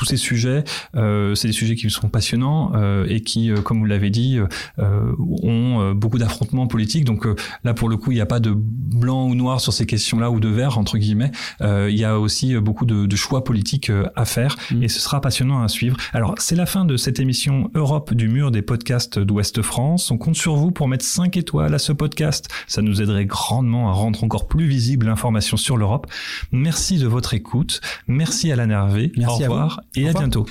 tous 0.00 0.06
ces 0.06 0.16
sujets, 0.16 0.64
c'est 0.94 1.46
des 1.46 1.52
sujets 1.52 1.76
qui 1.76 1.90
sont 1.90 2.08
passionnants 2.08 2.72
et 3.06 3.20
qui, 3.20 3.50
comme 3.64 3.78
vous 3.80 3.84
l'avez 3.84 4.10
dit, 4.10 4.38
ont 4.78 5.92
beaucoup 5.92 6.18
d'affrontements 6.18 6.66
politiques. 6.66 7.04
Donc 7.04 7.26
là, 7.64 7.74
pour 7.74 7.88
le 7.88 7.96
coup, 7.96 8.12
il 8.12 8.14
n'y 8.14 8.20
a 8.20 8.26
pas 8.26 8.40
de 8.40 8.52
blanc 8.54 9.26
ou 9.26 9.34
noir 9.34 9.60
sur 9.60 9.72
ces 9.72 9.86
questions-là 9.86 10.30
ou 10.30 10.40
de 10.40 10.48
vert 10.48 10.78
entre 10.78 10.98
guillemets. 10.98 11.30
il 11.60 11.96
y 11.96 12.04
a 12.04 12.18
aussi 12.18 12.56
beaucoup 12.56 12.86
de, 12.86 13.06
de 13.06 13.16
choix 13.16 13.44
politiques 13.44 13.92
à 14.16 14.24
faire 14.24 14.56
mm. 14.70 14.82
et 14.82 14.88
ce 14.88 15.00
sera 15.00 15.20
passionnant 15.20 15.62
à 15.62 15.68
suivre. 15.68 15.96
Alors, 16.12 16.34
c'est 16.38 16.56
la 16.56 16.66
fin 16.66 16.84
de 16.84 16.96
cette 16.96 17.20
émission 17.20 17.70
Europe 17.74 18.14
du 18.14 18.28
mur 18.28 18.50
des 18.50 18.62
podcasts 18.62 19.18
d'Ouest 19.18 19.62
France. 19.62 20.10
On 20.10 20.18
compte 20.18 20.36
sur 20.36 20.56
vous 20.56 20.70
pour 20.70 20.88
mettre 20.88 21.04
5 21.04 21.36
étoiles 21.36 21.74
à 21.74 21.78
ce 21.78 21.92
podcast. 21.92 22.48
Ça 22.66 22.82
nous 22.82 23.02
aiderait 23.02 23.26
grandement 23.26 23.90
à 23.90 23.92
rendre 23.92 24.22
encore 24.24 24.46
plus 24.48 24.66
visible 24.66 25.06
l'information 25.06 25.56
sur 25.56 25.76
l'Europe. 25.76 26.06
Merci 26.52 26.98
de 26.98 27.06
votre 27.06 27.34
écoute. 27.34 27.80
Merci 28.06 28.52
à 28.52 28.56
la 28.56 28.64
Hervé. 28.64 29.12
Merci 29.16 29.42
Au 29.42 29.50
revoir 29.50 29.80
et 29.96 30.08
à 30.08 30.12
bientôt. 30.12 30.46